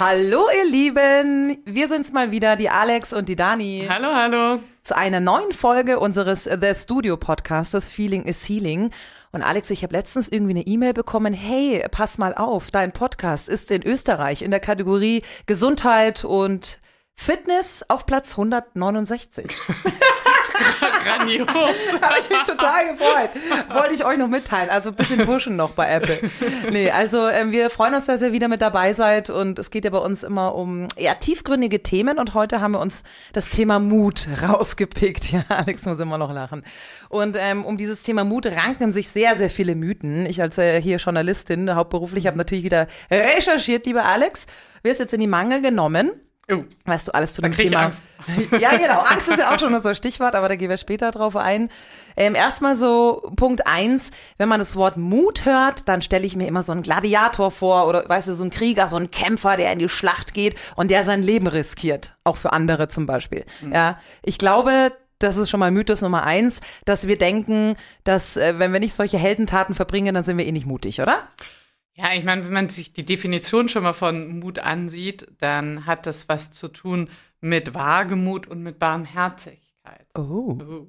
[0.00, 3.86] Hallo ihr Lieben, wir sind's mal wieder, die Alex und die Dani.
[3.88, 4.58] Hallo, hallo.
[4.82, 8.90] Zu einer neuen Folge unseres The Studio Podcastes Feeling is Healing.
[9.30, 13.48] Und Alex, ich habe letztens irgendwie eine E-Mail bekommen, hey, pass mal auf, dein Podcast
[13.48, 16.80] ist in Österreich in der Kategorie Gesundheit und
[17.14, 19.46] Fitness auf Platz 169.
[21.04, 21.48] Grandios.
[22.02, 23.30] Habe ich mich total gefreut.
[23.68, 24.70] Wollte ich euch noch mitteilen.
[24.70, 26.18] Also ein bisschen pushen noch bei Apple.
[26.70, 29.30] Nee, also ähm, wir freuen uns, dass ihr wieder mit dabei seid.
[29.30, 32.18] Und es geht ja bei uns immer um eher tiefgründige Themen.
[32.18, 35.24] Und heute haben wir uns das Thema Mut rausgepickt.
[35.34, 36.62] Ja, Alex muss immer noch lachen.
[37.08, 40.26] Und ähm, um dieses Thema Mut ranken sich sehr, sehr viele Mythen.
[40.26, 44.46] Ich als äh, hier Journalistin, hauptberuflich, habe natürlich wieder recherchiert, lieber Alex.
[44.84, 46.12] Wirst jetzt in die Mangel genommen.
[46.50, 46.64] Oh.
[46.84, 47.84] Weißt du alles zu Da dem krieg ich Thema?
[47.84, 48.04] Angst.
[48.60, 49.00] Ja, genau.
[49.00, 51.70] Angst ist ja auch schon unser Stichwort, aber da gehen wir später drauf ein.
[52.16, 56.46] Ähm, erstmal so Punkt eins, wenn man das Wort Mut hört, dann stelle ich mir
[56.46, 59.72] immer so einen Gladiator vor oder weißt du, so einen Krieger, so einen Kämpfer, der
[59.72, 62.14] in die Schlacht geht und der sein Leben riskiert.
[62.24, 63.44] Auch für andere zum Beispiel.
[63.72, 68.58] Ja, ich glaube, das ist schon mal Mythos Nummer eins, dass wir denken, dass äh,
[68.58, 71.28] wenn wir nicht solche Heldentaten verbringen, dann sind wir eh nicht mutig, oder?
[71.96, 76.06] Ja, ich meine, wenn man sich die Definition schon mal von Mut ansieht, dann hat
[76.06, 77.08] das was zu tun
[77.40, 80.06] mit Wagemut und mit Barmherzigkeit.
[80.14, 80.58] Oh.
[80.60, 80.86] Oh.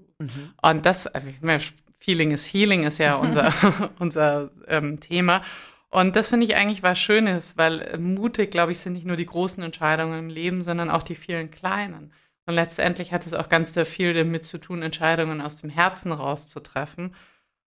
[0.62, 1.62] Und das, also ich meine,
[1.98, 3.54] Feeling is Healing ist ja unser,
[4.00, 5.44] unser ähm, Thema.
[5.90, 9.16] Und das finde ich eigentlich was Schönes, weil äh, mutig, glaube ich, sind nicht nur
[9.16, 12.14] die großen Entscheidungen im Leben, sondern auch die vielen kleinen.
[12.46, 16.12] Und letztendlich hat es auch ganz sehr viel damit zu tun, Entscheidungen aus dem Herzen
[16.12, 17.16] rauszutreffen.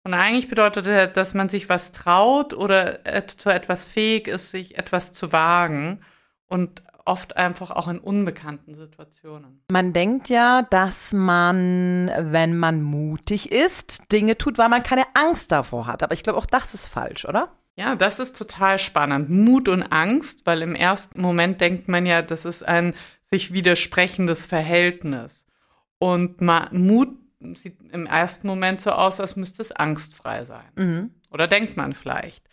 [0.03, 2.99] Und eigentlich bedeutet das, dass man sich was traut oder
[3.37, 6.01] zu etwas fähig ist, sich etwas zu wagen
[6.47, 9.61] und oft einfach auch in unbekannten Situationen.
[9.71, 15.51] Man denkt ja, dass man, wenn man mutig ist, Dinge tut, weil man keine Angst
[15.51, 16.03] davor hat.
[16.03, 17.49] Aber ich glaube, auch das ist falsch, oder?
[17.75, 19.29] Ja, das ist total spannend.
[19.29, 24.45] Mut und Angst, weil im ersten Moment denkt man ja, das ist ein sich widersprechendes
[24.45, 25.45] Verhältnis.
[25.97, 27.17] Und Mut
[27.55, 30.65] sieht im ersten Moment so aus, als müsste es angstfrei sein.
[30.75, 31.11] Mhm.
[31.31, 32.43] Oder denkt man vielleicht.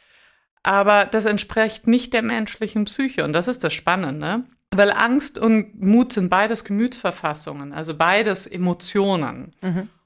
[0.62, 4.44] Aber das entspricht nicht der menschlichen Psyche und das ist das Spannende.
[4.72, 9.50] Weil Angst und Mut sind beides Gemütsverfassungen, also beides Emotionen.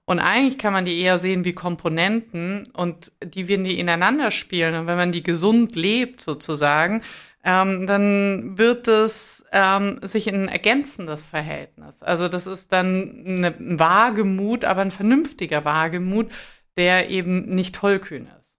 [0.07, 4.75] Und eigentlich kann man die eher sehen wie Komponenten und die, wenn die ineinander spielen
[4.75, 7.03] und wenn man die gesund lebt sozusagen,
[7.45, 12.03] ähm, dann wird es ähm, sich in ein ergänzendes Verhältnis.
[12.03, 16.31] Also das ist dann eine, ein Wagemut, aber ein vernünftiger Wagemut,
[16.77, 18.51] der eben nicht tollkühn ist.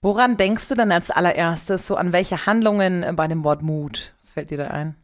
[0.00, 4.14] Woran denkst du dann als allererstes so an welche Handlungen äh, bei dem Wort Mut?
[4.20, 4.96] Was fällt dir da ein?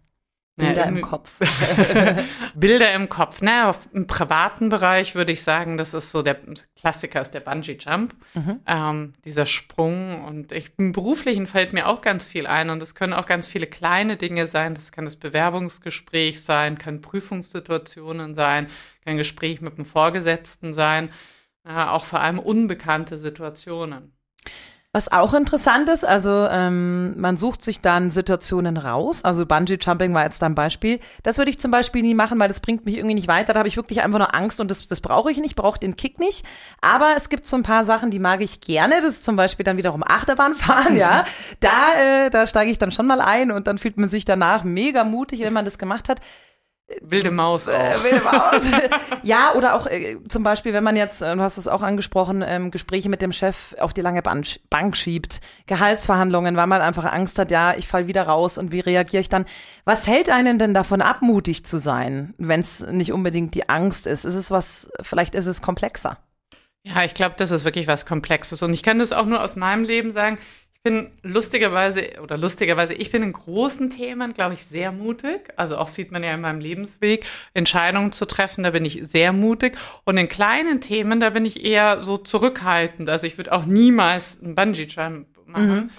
[0.60, 1.38] Ja, Bilder im irgendwie- Kopf.
[2.54, 3.40] Bilder im Kopf.
[3.42, 6.36] Naja, auf, im privaten Bereich würde ich sagen, das ist so der
[6.76, 8.14] Klassiker ist der Bungee Jump,
[8.66, 10.24] ähm, dieser Sprung.
[10.24, 13.46] Und ich, im beruflichen fällt mir auch ganz viel ein und es können auch ganz
[13.46, 14.74] viele kleine Dinge sein.
[14.74, 18.66] Das kann das Bewerbungsgespräch sein, kann Prüfungssituationen sein,
[19.04, 21.10] kann ein Gespräch mit dem Vorgesetzten sein,
[21.64, 24.12] äh, auch vor allem unbekannte Situationen.
[24.94, 29.22] Was auch interessant ist, also ähm, man sucht sich dann Situationen raus.
[29.22, 30.98] Also Bungee Jumping war jetzt da ein Beispiel.
[31.22, 33.52] Das würde ich zum Beispiel nie machen, weil das bringt mich irgendwie nicht weiter.
[33.52, 35.94] Da habe ich wirklich einfach nur Angst und das, das brauche ich nicht, brauche den
[35.94, 36.42] Kick nicht.
[36.80, 38.94] Aber es gibt so ein paar Sachen, die mag ich gerne.
[38.96, 41.24] Das ist zum Beispiel dann wiederum Achterbahnfahren, ja.
[41.60, 41.92] Da,
[42.26, 45.04] äh, da steige ich dann schon mal ein und dann fühlt man sich danach mega
[45.04, 46.20] mutig, wenn man das gemacht hat.
[47.02, 47.72] Wilde Maus auch.
[47.72, 48.66] Äh, wilde Maus.
[49.22, 52.42] ja, oder auch äh, zum Beispiel, wenn man jetzt, äh, du hast es auch angesprochen,
[52.46, 57.04] ähm, Gespräche mit dem Chef auf die lange Bank, Bank schiebt, Gehaltsverhandlungen, weil man einfach
[57.04, 59.44] Angst hat, ja, ich fall wieder raus und wie reagiere ich dann?
[59.84, 64.06] Was hält einen denn davon ab, mutig zu sein, wenn es nicht unbedingt die Angst
[64.06, 64.24] ist?
[64.24, 66.16] Ist es was, vielleicht ist es komplexer.
[66.84, 68.62] Ja, ich glaube, das ist wirklich was Komplexes.
[68.62, 70.38] Und ich kann das auch nur aus meinem Leben sagen.
[70.88, 75.52] Ich bin lustigerweise, oder lustigerweise, ich bin in großen Themen, glaube ich, sehr mutig.
[75.54, 79.34] Also auch sieht man ja in meinem Lebensweg, Entscheidungen zu treffen, da bin ich sehr
[79.34, 79.76] mutig.
[80.04, 83.10] Und in kleinen Themen, da bin ich eher so zurückhaltend.
[83.10, 85.90] Also ich würde auch niemals einen Bungee-Jump machen.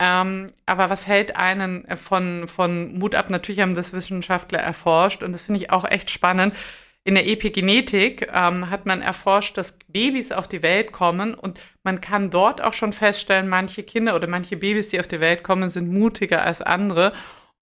[0.00, 3.30] Ähm, aber was hält einen von, von Mut ab?
[3.30, 6.56] Natürlich haben das Wissenschaftler erforscht und das finde ich auch echt spannend.
[7.04, 12.00] In der Epigenetik ähm, hat man erforscht, dass Babys auf die Welt kommen und man
[12.00, 15.70] kann dort auch schon feststellen, manche Kinder oder manche Babys, die auf die Welt kommen,
[15.70, 17.12] sind mutiger als andere.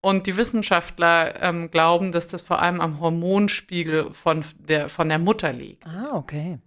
[0.01, 5.19] Und die Wissenschaftler ähm, glauben, dass das vor allem am Hormonspiegel von der, von der
[5.19, 5.87] Mutter liegt.
[5.87, 6.59] Ah, okay.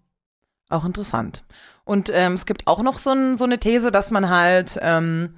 [0.69, 1.43] Auch interessant.
[1.85, 5.35] Und ähm, es gibt auch noch so, ein, so eine These, dass man halt ähm,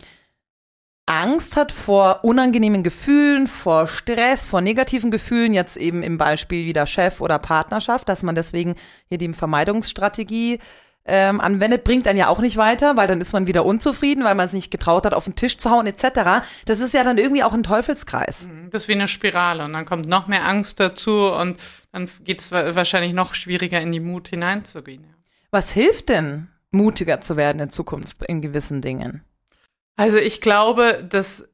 [1.06, 6.86] Angst hat vor unangenehmen Gefühlen, vor Stress, vor negativen Gefühlen, jetzt eben im Beispiel wieder
[6.86, 8.76] Chef oder Partnerschaft, dass man deswegen
[9.08, 10.60] hier die Vermeidungsstrategie
[11.08, 14.36] ähm, anwendet, bringt dann ja auch nicht weiter, weil dann ist man wieder unzufrieden, weil
[14.36, 16.46] man es nicht getraut hat, auf den Tisch zu hauen etc.
[16.66, 18.48] Das ist ja dann irgendwie auch ein Teufelskreis.
[18.48, 21.58] Mhm, das ist wie eine Spirale und dann kommt noch mehr Angst dazu und
[21.92, 25.06] dann geht es wahrscheinlich noch schwieriger in die Mut hineinzugehen.
[25.50, 29.24] Was hilft denn, mutiger zu werden in Zukunft in gewissen Dingen?
[29.96, 31.48] Also ich glaube, dass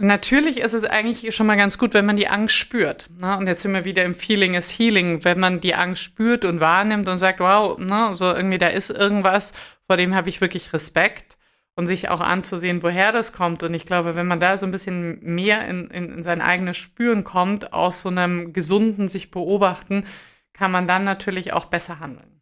[0.00, 3.08] natürlich ist es eigentlich schon mal ganz gut, wenn man die Angst spürt.
[3.18, 3.36] Ne?
[3.36, 6.60] Und jetzt sind wir wieder im Feeling is Healing, wenn man die Angst spürt und
[6.60, 9.52] wahrnimmt und sagt, wow, ne, so irgendwie da ist irgendwas,
[9.86, 11.38] vor dem habe ich wirklich Respekt
[11.76, 13.62] und sich auch anzusehen, woher das kommt.
[13.62, 16.76] Und ich glaube, wenn man da so ein bisschen mehr in, in, in sein eigenes
[16.76, 20.04] Spüren kommt, aus so einem gesunden sich beobachten,
[20.52, 22.40] kann man dann natürlich auch besser handeln.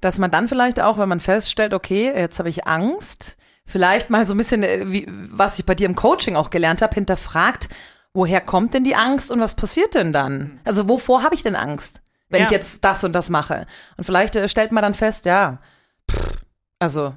[0.00, 3.36] Dass man dann vielleicht auch, wenn man feststellt, okay, jetzt habe ich Angst,
[3.68, 6.82] vielleicht mal so ein bisschen, äh, wie, was ich bei dir im Coaching auch gelernt
[6.82, 7.68] habe, hinterfragt,
[8.12, 10.38] woher kommt denn die Angst und was passiert denn dann?
[10.38, 10.60] Mhm.
[10.64, 12.46] Also wovor habe ich denn Angst, wenn ja.
[12.46, 13.66] ich jetzt das und das mache?
[13.96, 15.60] Und vielleicht äh, stellt man dann fest, ja,
[16.10, 16.38] pff,
[16.78, 17.14] also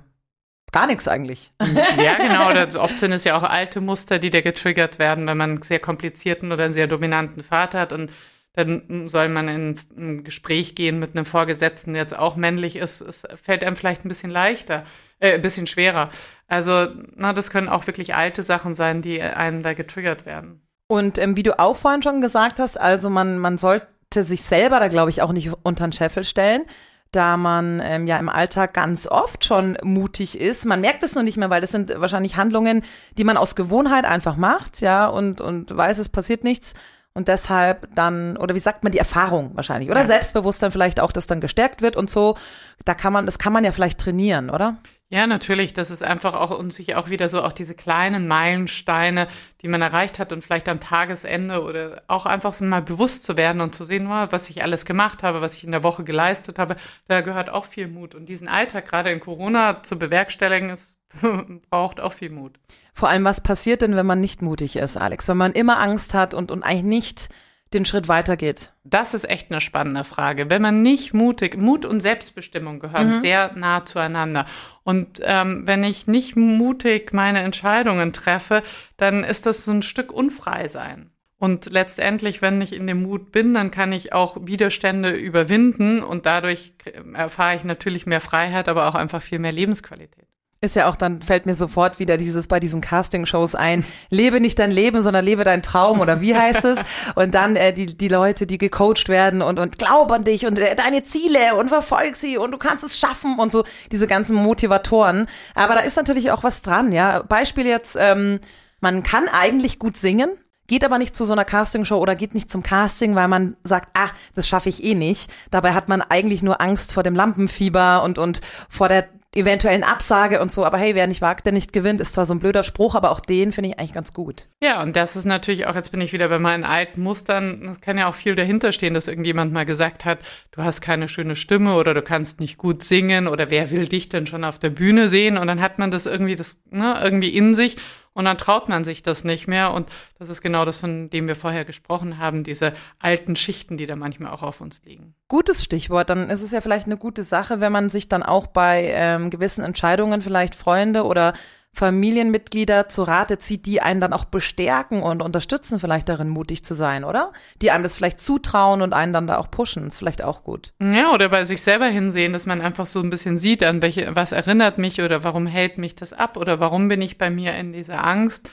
[0.71, 1.51] gar nichts eigentlich.
[1.61, 1.77] Mhm.
[2.03, 2.51] Ja, genau.
[2.51, 5.61] Oder oft sind es ja auch alte Muster, die da getriggert werden, wenn man einen
[5.61, 8.11] sehr komplizierten oder einen sehr dominanten Vater hat und
[8.53, 12.99] dann soll man in ein Gespräch gehen mit einem Vorgesetzten, der jetzt auch männlich ist.
[12.99, 14.85] Es fällt einem vielleicht ein bisschen leichter,
[15.21, 16.09] äh, ein bisschen schwerer.
[16.47, 20.61] Also, na, das können auch wirklich alte Sachen sein, die einem da getriggert werden.
[20.87, 23.87] Und ähm, wie du auch vorhin schon gesagt hast, also man, man sollte
[24.23, 26.63] sich selber da, glaube ich, auch nicht unter den Scheffel stellen,
[27.11, 30.65] da man ähm, ja im Alltag ganz oft schon mutig ist.
[30.65, 32.83] Man merkt es nur nicht mehr, weil das sind wahrscheinlich Handlungen,
[33.17, 36.73] die man aus Gewohnheit einfach macht, ja, und, und weiß, es passiert nichts
[37.13, 40.07] und deshalb dann, oder wie sagt man, die Erfahrung wahrscheinlich, oder ja.
[40.07, 42.37] Selbstbewusstsein vielleicht auch, dass dann gestärkt wird und so.
[42.85, 44.77] Da kann man, das kann man ja vielleicht trainieren, oder?
[45.13, 45.73] Ja, natürlich.
[45.73, 49.27] Das ist einfach auch und sich auch wieder so auch diese kleinen Meilensteine,
[49.61, 53.35] die man erreicht hat und vielleicht am Tagesende oder auch einfach so mal bewusst zu
[53.35, 56.57] werden und zu sehen, was ich alles gemacht habe, was ich in der Woche geleistet
[56.57, 56.77] habe.
[57.09, 58.15] Da gehört auch viel Mut.
[58.15, 60.95] Und diesen Alltag gerade in Corona zu bewerkstelligen, ist,
[61.69, 62.57] braucht auch viel Mut.
[62.93, 65.27] Vor allem, was passiert denn, wenn man nicht mutig ist, Alex?
[65.27, 67.29] Wenn man immer Angst hat und, und eigentlich nicht
[67.73, 68.73] den Schritt weitergeht?
[68.83, 70.49] Das ist echt eine spannende Frage.
[70.49, 73.21] Wenn man nicht mutig, Mut und Selbstbestimmung gehören mhm.
[73.21, 74.45] sehr nah zueinander.
[74.83, 78.63] Und ähm, wenn ich nicht mutig meine Entscheidungen treffe,
[78.97, 81.11] dann ist das so ein Stück unfrei sein.
[81.37, 86.27] Und letztendlich, wenn ich in dem Mut bin, dann kann ich auch Widerstände überwinden und
[86.27, 86.73] dadurch
[87.15, 90.27] erfahre ich natürlich mehr Freiheit, aber auch einfach viel mehr Lebensqualität.
[90.63, 94.59] Ist ja auch, dann fällt mir sofort wieder dieses bei diesen Casting-Shows ein, lebe nicht
[94.59, 96.79] dein Leben, sondern lebe deinen Traum oder wie heißt es?
[97.15, 100.59] Und dann äh, die, die Leute, die gecoacht werden und, und glaub an dich und
[100.59, 104.35] äh, deine Ziele und verfolg sie und du kannst es schaffen und so, diese ganzen
[104.35, 105.25] Motivatoren.
[105.55, 107.23] Aber da ist natürlich auch was dran, ja.
[107.23, 108.39] Beispiel jetzt, ähm,
[108.81, 110.29] man kann eigentlich gut singen,
[110.67, 113.89] geht aber nicht zu so einer Castingshow oder geht nicht zum Casting, weil man sagt,
[113.95, 115.31] ah, das schaffe ich eh nicht.
[115.49, 120.41] Dabei hat man eigentlich nur Angst vor dem Lampenfieber und, und vor der eventuellen Absage
[120.41, 120.65] und so.
[120.65, 123.11] Aber hey, wer nicht wagt, der nicht gewinnt, ist zwar so ein blöder Spruch, aber
[123.11, 124.47] auch den finde ich eigentlich ganz gut.
[124.61, 127.81] Ja, und das ist natürlich auch, jetzt bin ich wieder bei meinen alten Mustern, es
[127.81, 130.19] kann ja auch viel dahinter stehen, dass irgendjemand mal gesagt hat,
[130.51, 134.09] du hast keine schöne Stimme oder du kannst nicht gut singen oder wer will dich
[134.09, 135.37] denn schon auf der Bühne sehen?
[135.37, 137.77] Und dann hat man das irgendwie, das, ne, irgendwie in sich
[138.13, 139.73] und dann traut man sich das nicht mehr.
[139.73, 143.85] Und das ist genau das, von dem wir vorher gesprochen haben, diese alten Schichten, die
[143.85, 145.15] da manchmal auch auf uns liegen.
[145.27, 146.09] Gutes Stichwort.
[146.09, 149.29] Dann ist es ja vielleicht eine gute Sache, wenn man sich dann auch bei ähm,
[149.29, 151.33] gewissen Entscheidungen vielleicht Freunde oder
[151.73, 156.73] Familienmitglieder zu Rate zieht, die einen dann auch bestärken und unterstützen, vielleicht darin mutig zu
[156.75, 157.31] sein, oder?
[157.61, 160.73] Die einem das vielleicht zutrauen und einen dann da auch pushen, ist vielleicht auch gut.
[160.81, 164.15] Ja, oder bei sich selber hinsehen, dass man einfach so ein bisschen sieht, an welche,
[164.15, 167.55] was erinnert mich oder warum hält mich das ab oder warum bin ich bei mir
[167.55, 168.51] in dieser Angst,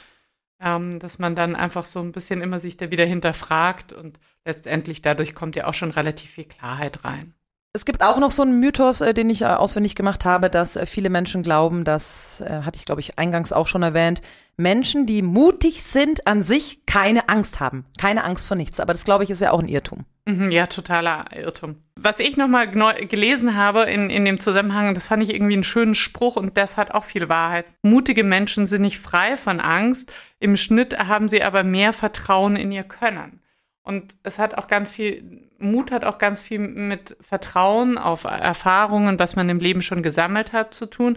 [0.60, 5.02] ähm, dass man dann einfach so ein bisschen immer sich da wieder hinterfragt und letztendlich
[5.02, 7.34] dadurch kommt ja auch schon relativ viel Klarheit rein.
[7.74, 10.74] Es gibt auch noch so einen Mythos, äh, den ich äh, auswendig gemacht habe, dass
[10.74, 14.22] äh, viele Menschen glauben, das hatte ich, glaube ich, eingangs auch schon erwähnt,
[14.56, 17.84] Menschen, die mutig sind, an sich keine Angst haben.
[17.98, 18.80] Keine Angst vor nichts.
[18.80, 20.04] Aber das, glaube ich, ist ja auch ein Irrtum.
[20.26, 21.76] Mhm, ja, totaler Irrtum.
[21.96, 25.94] Was ich nochmal gelesen habe in, in dem Zusammenhang, das fand ich irgendwie einen schönen
[25.94, 27.66] Spruch und das hat auch viel Wahrheit.
[27.82, 30.12] Mutige Menschen sind nicht frei von Angst.
[30.38, 33.40] Im Schnitt haben sie aber mehr Vertrauen in ihr Können.
[33.88, 39.18] Und es hat auch ganz viel, Mut hat auch ganz viel mit Vertrauen auf Erfahrungen,
[39.18, 41.16] was man im Leben schon gesammelt hat, zu tun.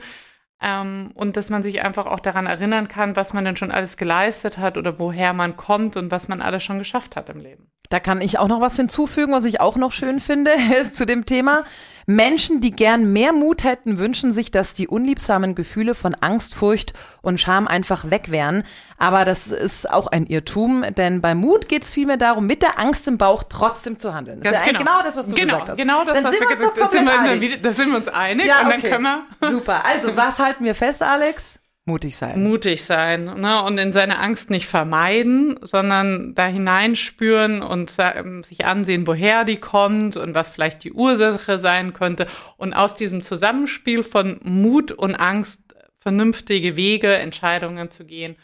[0.61, 3.97] Ähm, und dass man sich einfach auch daran erinnern kann, was man denn schon alles
[3.97, 7.69] geleistet hat oder woher man kommt und was man alles schon geschafft hat im Leben.
[7.89, 10.51] Da kann ich auch noch was hinzufügen, was ich auch noch schön finde
[10.93, 11.65] zu dem Thema.
[12.05, 16.93] Menschen, die gern mehr Mut hätten, wünschen sich, dass die unliebsamen Gefühle von Angst, Furcht
[17.21, 18.63] und Scham einfach weg wären.
[18.97, 22.79] Aber das ist auch ein Irrtum, denn bei Mut geht es vielmehr darum, mit der
[22.79, 24.41] Angst im Bauch trotzdem zu handeln.
[24.41, 24.91] Das Ganz ist ja genau.
[24.91, 25.77] genau das, was du genau, gesagt hast.
[25.77, 28.69] Genau das, dann was sind wir, wir, wieder, da sind wir uns einig ja, und
[28.69, 29.49] dann können wir.
[29.49, 29.85] Super.
[29.85, 31.60] Also, was halten wir fest, Alex?
[31.91, 32.41] Mutig sein.
[32.41, 33.63] Mutig sein ne?
[33.63, 39.57] und in seine Angst nicht vermeiden, sondern da hineinspüren und ähm, sich ansehen, woher die
[39.57, 42.27] kommt und was vielleicht die Ursache sein könnte.
[42.55, 48.37] Und aus diesem Zusammenspiel von Mut und Angst vernünftige Wege, Entscheidungen zu gehen.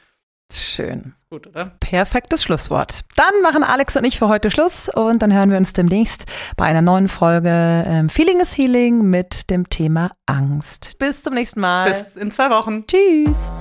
[0.52, 1.14] Schön.
[1.30, 1.74] Gut, oder?
[1.82, 3.02] Perfektes Schlusswort.
[3.18, 6.26] Dann machen Alex und ich für heute Schluss und dann hören wir uns demnächst
[6.56, 7.50] bei einer neuen Folge
[7.86, 10.98] ähm, Feeling is Healing mit dem Thema Angst.
[11.00, 11.90] Bis zum nächsten Mal.
[11.90, 12.86] Bis in zwei Wochen.
[12.88, 13.52] Tschüss.